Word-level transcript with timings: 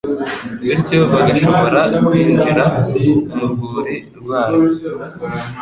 bityo 0.67 0.99
bagashobora 1.11 1.79
kwinjira 2.05 2.63
mu 3.35 3.45
rwuri 3.51 3.95
rwayo. 4.19 4.59